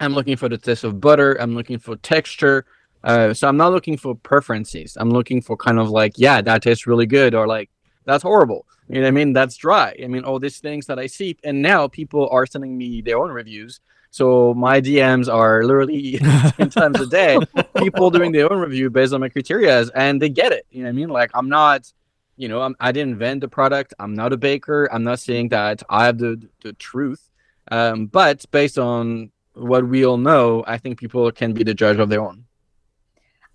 [0.00, 1.40] I'm looking for the taste of butter.
[1.40, 2.66] I'm looking for texture.
[3.04, 4.96] Uh, so I'm not looking for preferences.
[4.98, 7.70] I'm looking for kind of like, yeah, that tastes really good, or like
[8.06, 8.66] that's horrible.
[8.88, 9.32] You know what I mean?
[9.32, 9.96] That's dry.
[10.02, 13.18] I mean, all these things that I see, and now people are sending me their
[13.18, 13.80] own reviews.
[14.10, 16.18] So my DMs are literally
[16.56, 17.38] 10 times a day.
[17.76, 20.66] People doing their own review based on my criteria, and they get it.
[20.70, 21.08] You know what I mean?
[21.08, 21.92] Like I'm not,
[22.36, 23.92] you know, I'm, I didn't invent the product.
[23.98, 24.88] I'm not a baker.
[24.92, 27.30] I'm not saying that I have the the truth.
[27.70, 31.98] Um, but based on what we all know, I think people can be the judge
[31.98, 32.44] of their own.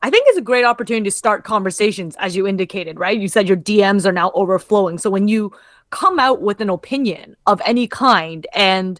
[0.02, 3.19] I think it's a great opportunity to start conversations, as you indicated, right?
[3.19, 4.98] You said your DMs are now overflowing.
[4.98, 5.52] So when you
[5.89, 9.00] come out with an opinion of any kind, and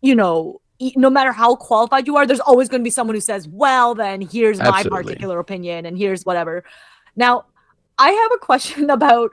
[0.00, 0.60] you know,
[0.96, 3.94] no matter how qualified you are, there's always going to be someone who says, "Well,
[3.94, 5.04] then here's my Absolutely.
[5.04, 6.64] particular opinion, and here's whatever."
[7.16, 7.44] Now,
[7.98, 9.32] I have a question about,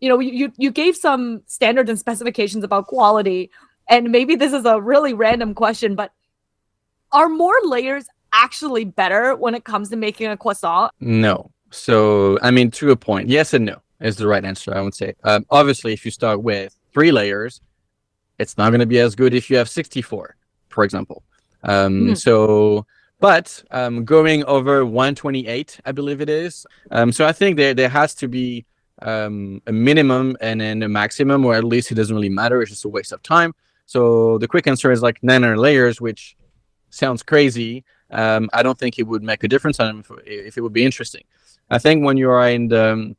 [0.00, 3.50] you know, you, you gave some standards and specifications about quality,
[3.88, 6.12] and maybe this is a really random question, but
[7.12, 10.92] are more layers actually better when it comes to making a croissant?
[11.00, 11.50] No.
[11.70, 14.94] So, I mean, to a point, yes and no is the right answer, I would
[14.94, 15.14] say.
[15.24, 17.60] Um, obviously, if you start with three layers,
[18.38, 20.36] it's not going to be as good if you have 64,
[20.68, 21.22] for example.
[21.64, 22.18] Um, Mhm.
[22.18, 22.86] So,
[23.18, 26.66] but um, going over 128, I believe it is.
[26.90, 28.66] Um, so, I think there, there has to be
[29.02, 32.60] um, a minimum and then a maximum, or at least it doesn't really matter.
[32.60, 33.54] It's just a waste of time.
[33.86, 36.36] So, the quick answer is like 900 layers, which
[36.90, 37.84] sounds crazy.
[38.10, 40.84] Um, I don't think it would make a difference on if, if it would be
[40.84, 41.24] interesting.
[41.70, 43.16] I think when you are in the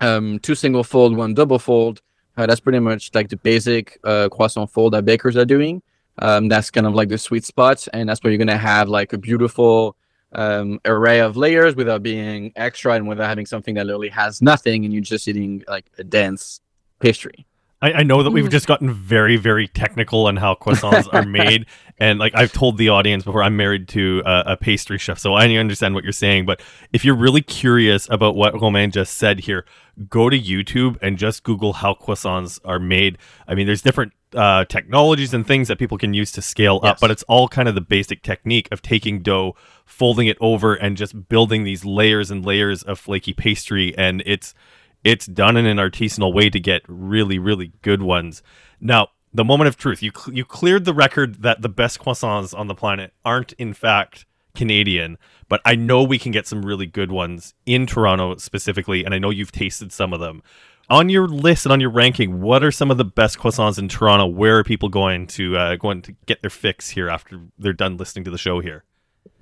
[0.00, 2.02] um, two single fold, one double fold,
[2.36, 5.82] uh, that's pretty much like the basic uh, croissant fold that bakers are doing.
[6.18, 9.12] Um, that's kind of like the sweet spot, and that's where you're gonna have like
[9.12, 9.96] a beautiful
[10.32, 14.84] um, array of layers without being extra and without having something that literally has nothing,
[14.84, 16.60] and you're just eating like a dense
[16.98, 17.46] pastry.
[17.82, 18.50] I, I know that we've Mhm.
[18.50, 21.66] just gotten very, very technical on how croissants are made,
[21.98, 25.34] and like I've told the audience before, I'm married to a, a pastry chef, so
[25.34, 26.46] I understand what you're saying.
[26.46, 26.60] But
[26.92, 29.64] if you're really curious about what Romain just said here,
[30.08, 33.16] go to YouTube and just Google how croissants are made.
[33.48, 36.96] I mean, there's different uh, technologies and things that people can use to scale up,
[36.96, 37.00] Yes.
[37.00, 40.96] but it's all kind of the basic technique of taking dough, folding it over, and
[40.96, 44.54] just building these layers and layers of flaky pastry, and it's
[45.04, 48.42] it's done in an artisanal way to get really, really good ones.
[48.80, 52.56] Now, the moment of truth, you cl- you cleared the record that the best croissants
[52.56, 56.86] on the planet aren't in fact Canadian, but I know we can get some really
[56.86, 60.42] good ones in Toronto specifically, and I know you've tasted some of them.
[60.88, 63.86] On your list and on your ranking, what are some of the best croissants in
[63.86, 64.26] Toronto?
[64.26, 67.96] Where are people going to uh, going to get their fix here after they're done
[67.96, 68.84] listening to the show here?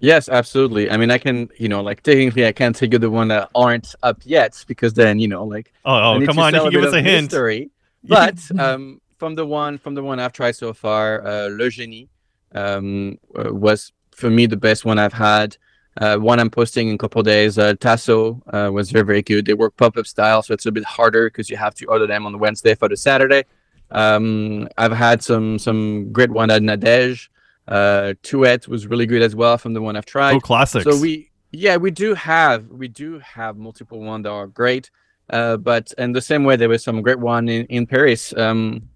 [0.00, 0.90] Yes, absolutely.
[0.90, 3.50] I mean, I can, you know, like technically, I can't take you the one that
[3.54, 6.84] aren't up yet because then, you know, like Oh, oh come on, you can give
[6.84, 7.32] us a hint.
[7.32, 7.70] history.
[8.04, 12.08] But um, from the one from the one I've tried so far, uh, Le Genie
[12.54, 15.56] um, uh, was for me the best one I've had.
[16.00, 19.46] Uh, one I'm posting in a couple days, uh, Tasso, uh, was very very good.
[19.46, 22.06] They work pop up style, so it's a bit harder because you have to order
[22.06, 23.44] them on Wednesday for the Saturday.
[23.90, 27.28] Um, I've had some some great one at Nadège.
[27.68, 30.37] Uh, Tuet was really good as well from the one I've tried.
[30.37, 30.85] Oh, classics.
[30.85, 34.90] So we, yeah, we do have we do have multiple ones that are great,
[35.31, 38.88] uh, but in the same way there was some great one in in Paris, um,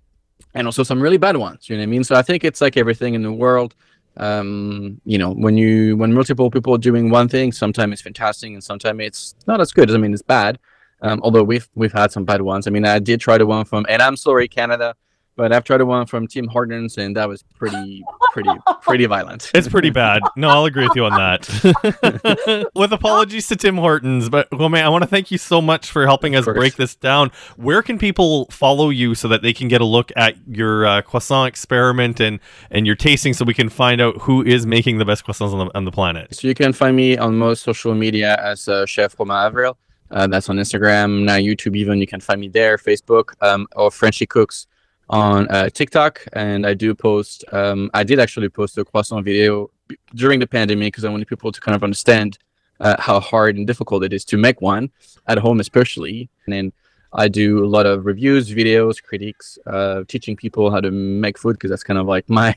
[0.54, 1.68] and also some really bad ones.
[1.68, 2.04] You know what I mean?
[2.04, 3.74] So I think it's like everything in the world.
[4.16, 8.52] Um, you know, when you when multiple people are doing one thing, sometimes it's fantastic
[8.52, 9.90] and sometimes it's not as good.
[9.90, 10.58] I mean, it's bad.
[11.02, 12.66] Um, although we've we've had some bad ones.
[12.66, 14.94] I mean, I did try the one from, and I'm sorry, Canada,
[15.36, 18.50] but I've tried one from Tim Hortons, and that was pretty pretty
[18.82, 19.50] pretty violent.
[19.54, 20.22] It's pretty bad.
[20.36, 22.70] No, I'll agree with you on that.
[22.74, 26.06] with apologies to Tim Hortons, but Romain, I want to thank you so much for
[26.06, 27.30] helping us break this down.
[27.56, 31.02] Where can people follow you so that they can get a look at your uh,
[31.02, 32.38] croissant experiment and
[32.70, 35.66] and your tasting, so we can find out who is making the best croissants on
[35.66, 36.34] the on the planet?
[36.34, 39.78] So you can find me on most social media as uh, Chef Romain Avril.
[40.10, 41.98] Uh, that's on Instagram, now YouTube even.
[41.98, 44.66] You can find me there, Facebook, um, or Frenchy Cooks
[45.12, 46.26] on uh, TikTok.
[46.32, 50.46] And I do post, um, I did actually post a croissant video b- during the
[50.46, 52.38] pandemic because I wanted people to kind of understand
[52.80, 54.90] uh, how hard and difficult it is to make one
[55.28, 56.28] at home, especially.
[56.46, 56.72] And then
[57.12, 61.52] I do a lot of reviews, videos, critiques, uh, teaching people how to make food
[61.52, 62.56] because that's kind of like my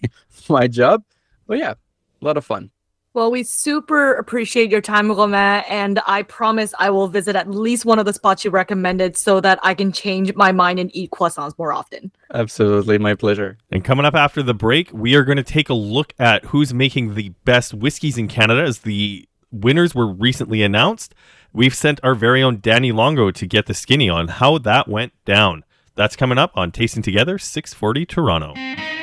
[0.50, 1.04] my job.
[1.46, 1.74] But yeah,
[2.22, 2.72] a lot of fun.
[3.16, 7.86] Well, we super appreciate your time, Romain, and I promise I will visit at least
[7.86, 11.12] one of the spots you recommended so that I can change my mind and eat
[11.12, 12.12] croissants more often.
[12.34, 13.58] Absolutely, my pleasure.
[13.72, 16.74] And coming up after the break, we are going to take a look at who's
[16.74, 21.16] making the best whiskeys in Canada as the winners were recently announced.
[21.54, 25.14] We've sent our very own Danny Longo to get the skinny on how that went
[25.24, 25.64] down.
[25.96, 28.95] That's coming up on Tasting Together, 640 Toronto.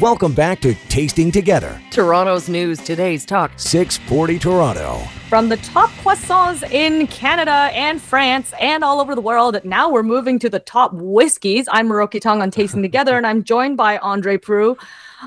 [0.00, 3.50] Welcome back to Tasting Together, Toronto's news, today's talk.
[3.56, 4.98] 640 Toronto.
[5.28, 10.04] From the top croissants in Canada and France and all over the world, now we're
[10.04, 11.66] moving to the top whiskeys.
[11.72, 14.78] I'm Miroki Tong on Tasting Together, and I'm joined by Andre Proulx.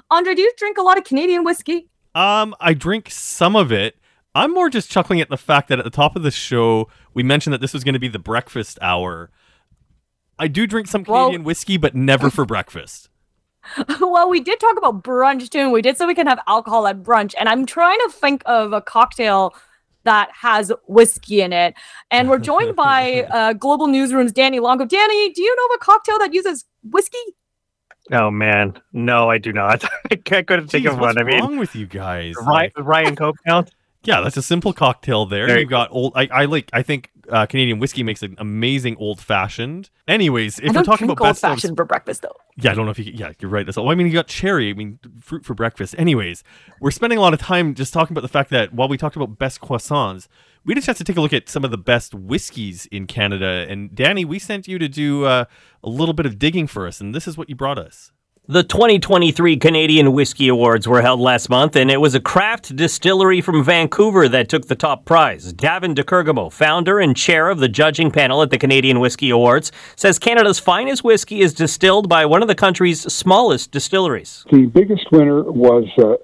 [0.10, 1.89] Andre, do you drink a lot of Canadian whiskey?
[2.15, 3.97] Um, I drink some of it.
[4.36, 7.23] I'm more just chuckling at the fact that at the top of the show, we
[7.23, 9.31] mentioned that this was going to be the breakfast hour.
[10.39, 13.10] I do drink some Well- Canadian whiskey, but never for breakfast.
[14.00, 15.60] well, we did talk about brunch too.
[15.60, 18.43] and We did so we can have alcohol at brunch, and I'm trying to think
[18.45, 19.54] of a cocktail
[20.04, 21.76] that has whiskey in it.
[22.10, 24.86] And we're joined by uh, Global Newsroom's Danny Longo.
[24.86, 27.17] Danny, do you know of a cocktail that uses whiskey?
[28.12, 29.84] Oh man, no, I do not.
[30.12, 31.17] I couldn't go to think Jeez, of one.
[31.17, 32.36] I mean, wrong with you guys?
[32.41, 33.71] Ryan, Ryan Coke count.
[34.04, 35.45] Yeah, that's a simple cocktail there.
[35.45, 36.13] There you You've got old.
[36.15, 36.69] I, I like.
[36.74, 39.89] I think uh, Canadian whiskey makes an amazing old fashioned.
[40.07, 42.36] Anyways, if we're talking about old fashioned for breakfast though.
[42.57, 43.12] yeah, I don't know if you.
[43.13, 43.65] Yeah, you're right.
[43.65, 43.89] That's all.
[43.89, 44.69] I mean, you got cherry.
[44.69, 45.95] I mean, fruit for breakfast.
[45.97, 46.43] Anyways,
[46.79, 49.15] we're spending a lot of time just talking about the fact that while we talked
[49.15, 50.27] about best croissants,
[50.63, 53.07] we had a chance to take a look at some of the best whiskeys in
[53.07, 53.65] Canada.
[53.67, 55.45] And Danny, we sent you to do uh,
[55.84, 58.12] a little bit of digging for us, and this is what you brought us.
[58.51, 63.39] The 2023 Canadian Whiskey Awards were held last month, and it was a craft distillery
[63.39, 65.53] from Vancouver that took the top prize.
[65.53, 69.71] Davin de Kergommeaux, founder and chair of the judging panel at the Canadian Whiskey Awards,
[69.95, 74.43] says Canada's finest whiskey is distilled by one of the country's smallest distilleries.
[74.51, 76.15] The biggest winner was uh,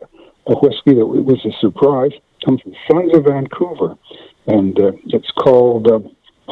[0.51, 2.11] a whiskey that was a surprise.
[2.43, 3.95] Comes from Sons of Vancouver,
[4.47, 5.99] and uh, it's called uh,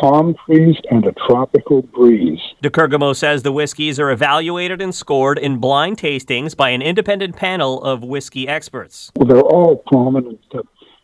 [0.05, 2.39] Palm Trees and a Tropical Breeze.
[2.61, 7.35] de Kergommeaux says the whiskeys are evaluated and scored in blind tastings by an independent
[7.35, 9.11] panel of whiskey experts.
[9.15, 10.61] Well, they're all prominent uh,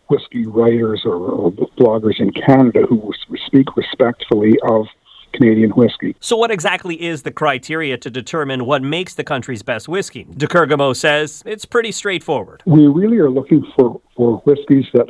[0.09, 3.11] whiskey writers or, or bloggers in Canada who
[3.47, 4.85] speak respectfully of
[5.33, 6.15] Canadian whiskey.
[6.19, 10.27] So, what exactly is the criteria to determine what makes the country's best whiskey?
[10.37, 12.61] de Kergommeaux says it's pretty straightforward.
[12.67, 15.09] We really are looking for, for whiskeys that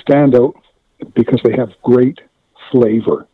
[0.00, 0.56] stand out
[1.14, 2.18] because they have great
[2.70, 3.26] flavor.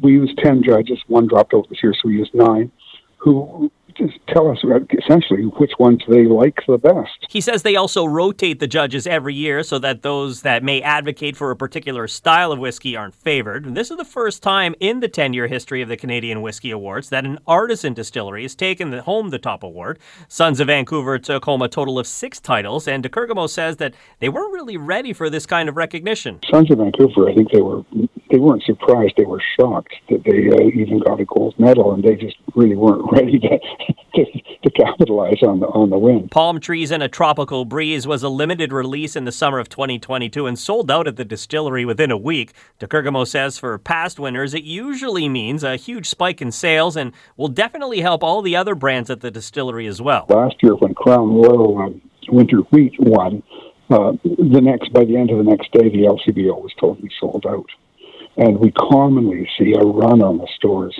[0.00, 2.70] We used 10 judges, one dropped out this year, so we used nine,
[3.16, 4.58] who just tell us
[5.02, 7.26] essentially which ones they like the best.
[7.28, 11.36] He says they also rotate the judges every year so that those that may advocate
[11.36, 13.64] for a particular style of whiskey aren't favored.
[13.64, 16.70] And this is the first time in the 10 year history of the Canadian Whiskey
[16.70, 19.98] Awards that an artisan distillery has taken the, home the top award.
[20.28, 23.94] Sons of Vancouver took home a total of six titles, and de Kergommeaux says that
[24.20, 26.40] they weren't really ready for this kind of recognition.
[26.50, 27.82] Sons of Vancouver, I think they were
[28.30, 32.02] they weren't surprised, they were shocked that they uh, even got a gold medal, and
[32.02, 33.58] they just really weren't ready to
[34.14, 34.24] to,
[34.62, 36.28] to capitalize on the on the win.
[36.28, 40.46] Palm Trees and a Tropical Breeze was a limited release in the summer of 2022
[40.46, 42.52] and sold out at the distillery within a week.
[42.78, 47.12] de Kergommeaux says for past winners, it usually means a huge spike in sales and
[47.36, 50.26] will definitely help all the other brands at the distillery as well.
[50.28, 53.42] Last year, when Crown Royal um, Winter Wheat won,
[53.90, 57.44] uh, the next by the end of the next day, the LCBO was totally sold
[57.46, 57.66] out.
[58.38, 60.98] And we commonly see a run on the stores,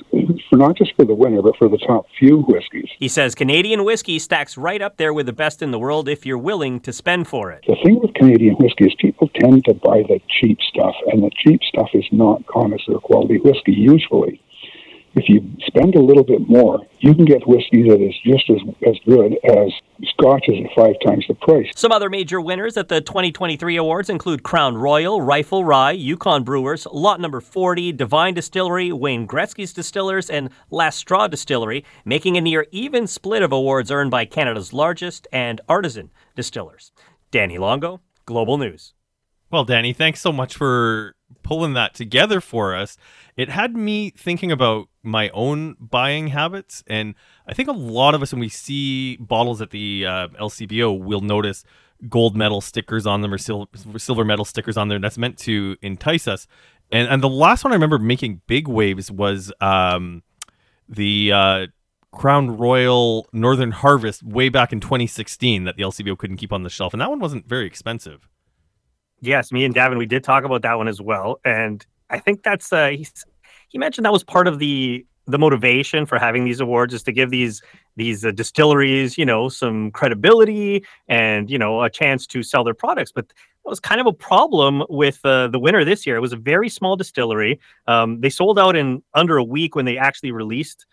[0.49, 2.89] for not just for the winner, but for the top few whiskeys.
[2.99, 6.25] He says Canadian whiskey stacks right up there with the best in the world if
[6.25, 7.65] you're willing to spend for it.
[7.67, 11.31] The thing with Canadian whiskey is people tend to buy the cheap stuff, and the
[11.45, 14.41] cheap stuff is not connoisseur quality whiskey usually.
[15.17, 18.59] If you spend a little bit more, you can get whiskey that is just as,
[18.87, 19.73] as good as
[20.11, 21.69] scotches at five times the price.
[21.75, 26.87] Some other major winners at the 2023 awards include Crown Royal, Rifle Rye, Yukon Brewers,
[26.93, 32.67] Lot Number 40, Divine Distillery, Wayne Gretzky's Distillers, and Last Straw Distillery, making a near
[32.71, 36.93] even split of awards earned by Canada's largest and artisan distillers.
[37.31, 38.93] Danny Longo, Global News.
[39.51, 42.99] Well, Danny, thanks so much for pulling that together for us.
[43.37, 47.15] It had me thinking about my own buying habits, and
[47.47, 51.21] I think a lot of us, when we see bottles at the uh, LCBO, will
[51.21, 51.65] notice
[52.09, 54.99] gold medal stickers on them or sil- silver medal stickers on there.
[54.99, 56.47] That's meant to entice us.
[56.93, 60.23] And and the last one I remember making big waves was um,
[60.89, 61.67] the uh,
[62.13, 66.71] Crown Royal Northern Harvest way back in 2016 that the LCBO couldn't keep on the
[66.71, 68.29] shelf, and that one wasn't very expensive.
[69.21, 72.43] Yes, me and Davin, we did talk about that one as well, and I think
[72.43, 73.25] that's uh, he's,
[73.69, 77.13] he mentioned that was part of the the motivation for having these awards is to
[77.13, 77.63] give these
[77.97, 82.75] these uh, distilleries, you know, some credibility and you know a chance to sell their
[82.75, 83.13] products.
[83.13, 86.17] But it was kind of a problem with uh, the winner this year.
[86.17, 87.59] It was a very small distillery.
[87.89, 90.87] Um, they sold out in under a week when they actually released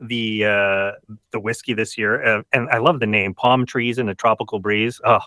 [0.00, 0.92] the uh,
[1.30, 4.58] the whiskey this year, uh, and I love the name Palm Trees in a Tropical
[4.58, 5.00] Breeze.
[5.04, 5.20] Oh,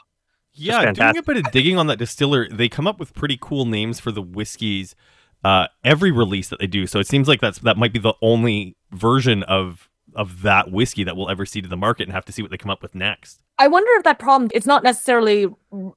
[0.53, 3.65] yeah, doing a bit of digging on that distiller, they come up with pretty cool
[3.65, 4.95] names for the whiskeys
[5.43, 6.87] uh, every release that they do.
[6.87, 11.03] So it seems like that's that might be the only version of of that whiskey
[11.03, 12.81] that we'll ever see to the market and have to see what they come up
[12.81, 13.41] with next.
[13.59, 15.47] I wonder if that problem it's not necessarily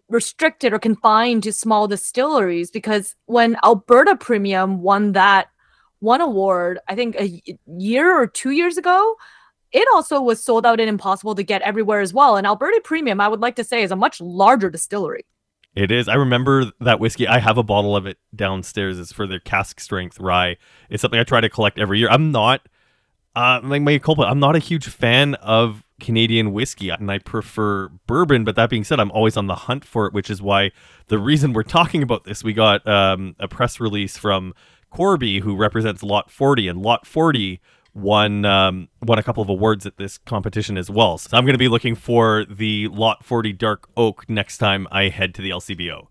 [0.08, 5.48] restricted or confined to small distilleries because when Alberta Premium won that
[6.00, 9.16] one award, I think a year or two years ago,
[9.70, 12.36] it also was sold out and impossible to get everywhere as well.
[12.36, 15.24] And Alberta Premium, I would like to say, is a much larger distillery.
[15.74, 16.06] It is.
[16.08, 17.26] I remember that whiskey.
[17.26, 18.98] I have a bottle of it downstairs.
[18.98, 20.56] It's for their cask strength rye.
[20.90, 22.10] It's something I try to collect every year.
[22.10, 22.68] I'm not,
[23.34, 24.28] uh, like my culprit.
[24.28, 28.44] I'm not a huge fan of Canadian whiskey, and I prefer bourbon.
[28.44, 30.72] But that being said, I'm always on the hunt for it, which is why
[31.06, 32.44] the reason we're talking about this.
[32.44, 34.52] We got um, a press release from
[34.90, 37.60] Corby, who represents Lot 40, and Lot 40
[37.94, 41.18] won um, won a couple of awards at this competition as well.
[41.18, 45.08] So I'm going to be looking for the Lot 40 Dark Oak next time I
[45.08, 46.08] head to the LCBO.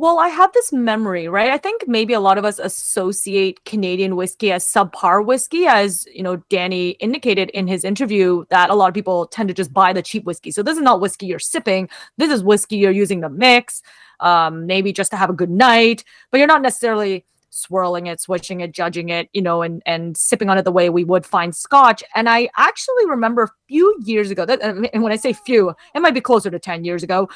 [0.00, 1.50] Well, I have this memory, right?
[1.50, 6.22] I think maybe a lot of us associate Canadian whiskey as subpar whiskey, as you
[6.22, 9.92] know, Danny indicated in his interview that a lot of people tend to just buy
[9.92, 10.52] the cheap whiskey.
[10.52, 11.90] So this is not whiskey you're sipping.
[12.16, 13.82] This is whiskey you're using the mix,
[14.20, 18.60] um, maybe just to have a good night, but you're not necessarily swirling it, switching
[18.60, 21.54] it, judging it, you know, and and sipping on it the way we would find
[21.54, 22.02] scotch.
[22.14, 26.00] And I actually remember a few years ago that and when I say few, it
[26.00, 27.28] might be closer to 10 years ago,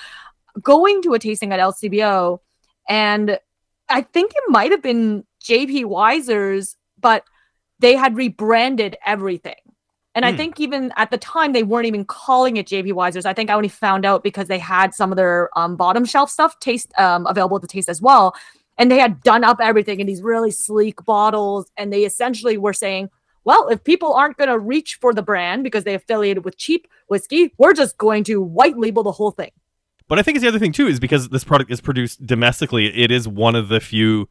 [0.63, 2.39] going to a tasting at LCBO
[2.89, 3.39] and
[3.89, 7.25] I think it might have been JP Wiser's, but
[7.81, 9.55] they had rebranded everything.
[10.15, 10.37] And I hmm.
[10.37, 13.27] think even at the time they weren't even calling it JP Wiser's.
[13.27, 16.31] I think I only found out because they had some of their um, bottom shelf
[16.31, 18.35] stuff taste um, available to taste as well
[18.79, 21.71] and they had done up everything in these really sleek bottles.
[21.77, 23.11] And they essentially were saying
[23.45, 26.89] well if people aren't going to reach for the brand because they affiliated with cheap
[27.09, 29.51] whiskey we're just going to white label the whole thing.
[30.09, 32.87] But i think it's the other thing too is because this product is produced domestically
[32.87, 34.29] it is one of the few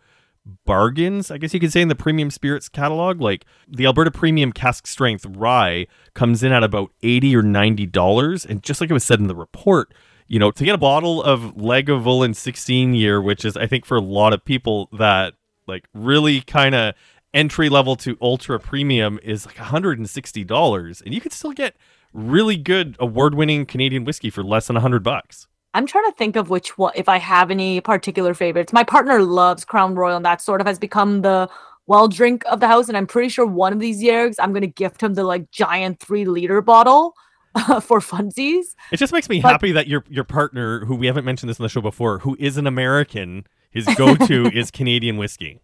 [0.66, 3.22] bargains i guess you could say in the premium spirits catalog.
[3.22, 8.46] Like the alberta premium cask strength rye comes in at about 80 or 90 dollars.
[8.46, 9.94] And just like it was said in the report
[10.28, 13.98] you know, to get a bottle of Lagavulin 16 year, which is, I think, for
[13.98, 15.34] a lot of people that
[15.68, 16.96] like really kind of
[17.34, 21.02] entry level to ultra premium is like $160.
[21.02, 21.76] And you can still get
[22.14, 25.48] really good award winning Canadian whiskey for less than 100 bucks.
[25.74, 28.72] I'm trying to think of which one, if I have any particular favorites.
[28.72, 31.50] My partner loves Crown Royal, and that sort of has become the
[31.88, 32.88] well drink of the house.
[32.88, 35.50] And I'm pretty sure one of these years I'm going to gift him the like
[35.50, 37.16] giant three liter bottle
[37.56, 38.76] uh, for funsies.
[38.92, 41.60] It just makes me but, happy that your your partner, who we haven't mentioned this
[41.60, 45.60] in the show before, who is an American, his go to is Canadian whiskey.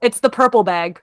[0.00, 1.00] It's the purple bag.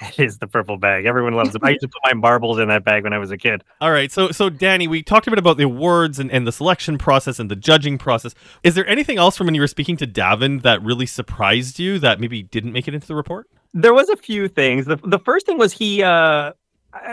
[0.00, 1.06] It is the purple bag.
[1.06, 1.62] Everyone loves it.
[1.64, 3.64] I used to put my marbles in that bag when I was a kid.
[3.80, 4.12] All right.
[4.12, 7.38] So, so Danny, we talked a bit about the awards and, and the selection process
[7.38, 8.34] and the judging process.
[8.62, 11.98] Is there anything else from when you were speaking to Davin that really surprised you
[12.00, 13.48] that maybe didn't make it into the report?
[13.72, 14.84] There was a few things.
[14.84, 16.52] The, the first thing was he uh,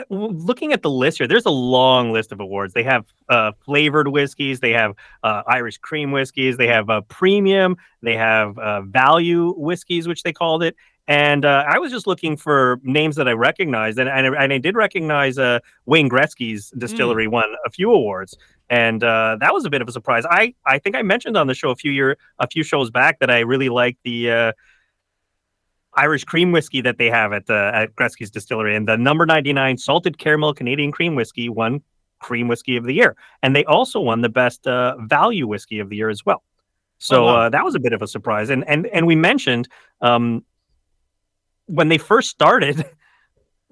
[0.09, 2.73] looking at the list here, there's a long list of awards.
[2.73, 7.77] They have uh, flavored whiskeys, they have uh, Irish cream whiskeys, they have uh, premium,
[8.01, 10.75] they have uh, value whiskeys, which they called it.
[11.07, 14.57] And uh, I was just looking for names that I recognized, and and, and I
[14.57, 17.31] did recognize uh, Wayne Gretzky's distillery mm.
[17.31, 18.37] won a few awards,
[18.69, 20.23] and that was a bit of a surprise.
[20.29, 23.19] I I think I mentioned on the show a few year a few shows back
[23.19, 24.53] that I really liked the
[25.95, 29.53] Irish cream whiskey that they have at the at Gretzky's distillery, and the number ninety
[29.53, 31.81] nine salted caramel Canadian cream whiskey won
[32.19, 35.89] cream whiskey of the year, and they also won the best uh, value whiskey of
[35.89, 36.43] the year as well.
[36.97, 37.35] So oh, wow.
[37.35, 39.67] uh, that was a bit of a surprise, and and and we mentioned
[40.01, 40.43] um,
[41.67, 42.85] when they first started.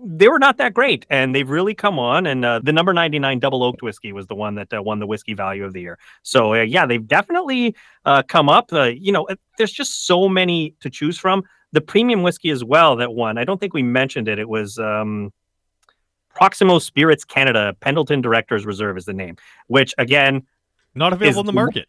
[0.04, 2.26] they were not that great, and they've really come on.
[2.26, 5.00] And uh, the number ninety nine double oaked whiskey was the one that uh, won
[5.00, 6.00] the whiskey value of the year.
[6.24, 8.74] So uh, yeah, they've definitely uh, come up.
[8.74, 12.96] Uh, you know, there's just so many to choose from the premium whiskey as well
[12.98, 13.38] that won.
[13.38, 14.40] I don't think we mentioned it.
[14.40, 15.32] It was um,
[16.34, 20.44] Proximo Spirits Canada Pendleton Directors Reserve is the name, which again,
[20.96, 21.88] not available on the market.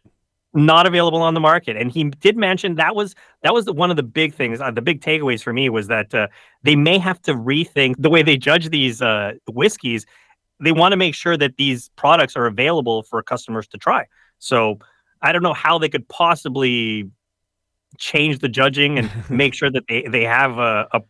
[0.55, 3.89] Not available on the market, and he did mention that was that was the, one
[3.89, 4.61] of the big things.
[4.61, 6.27] Uh, the big takeaways for me was that uh,
[6.61, 10.05] they may have to rethink the way they judge these uh, whiskeys.
[10.59, 14.05] They want to make sure that these products are available for customers to try.
[14.37, 14.77] So
[15.23, 17.09] I don't know how they could possibly
[17.97, 21.01] change the judging and make sure that they, they have a, a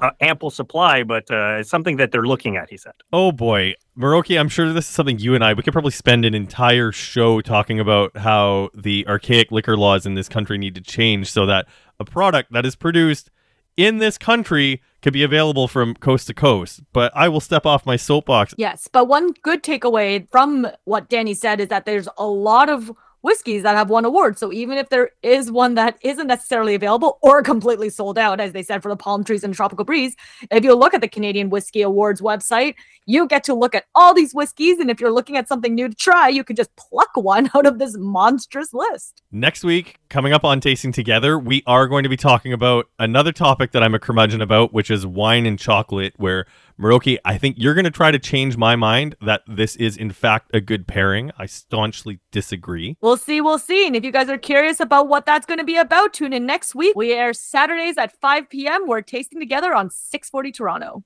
[0.00, 2.70] uh, ample supply, but uh, it's something that they're looking at.
[2.70, 2.92] He said.
[3.12, 6.24] Oh boy, Miroki, I'm sure this is something you and I we could probably spend
[6.24, 10.80] an entire show talking about how the archaic liquor laws in this country need to
[10.80, 11.66] change so that
[12.00, 13.30] a product that is produced
[13.76, 16.80] in this country could be available from coast to coast.
[16.92, 18.54] But I will step off my soapbox.
[18.56, 22.92] Yes, but one good takeaway from what Danny said is that there's a lot of
[23.22, 24.38] whiskeys that have won awards.
[24.38, 28.52] So even if there is one that isn't necessarily available or completely sold out, as
[28.52, 30.14] they said for the palm trees and tropical breeze,
[30.50, 32.74] if you look at the Canadian Whiskey Awards website,
[33.06, 34.78] you get to look at all these whiskeys.
[34.78, 37.66] And if you're looking at something new to try, you can just pluck one out
[37.66, 39.22] of this monstrous list.
[39.30, 43.32] Next week, coming up on Tasting Together, we are going to be talking about another
[43.32, 46.46] topic that I'm a curmudgeon about, which is wine and chocolate, where
[46.82, 50.10] Miroki, I think you're going to try to change my mind that this is in
[50.10, 51.30] fact a good pairing.
[51.38, 52.96] I staunchly disagree.
[53.00, 53.86] We'll see, we'll see.
[53.86, 56.44] And if you guys are curious about what that's going to be about, tune in
[56.44, 56.96] next week.
[56.96, 58.88] We air Saturdays at 5 p.m.
[58.88, 61.04] We're tasting together on 640 Toronto.